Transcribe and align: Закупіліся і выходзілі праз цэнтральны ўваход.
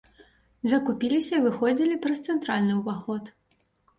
Закупіліся 0.71 1.33
і 1.41 1.43
выходзілі 1.43 1.99
праз 2.05 2.21
цэнтральны 2.27 2.79
ўваход. 2.81 3.29